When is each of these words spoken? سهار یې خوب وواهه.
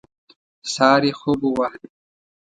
سهار 0.73 1.01
یې 1.07 1.13
خوب 1.19 1.39
وواهه. 1.43 1.81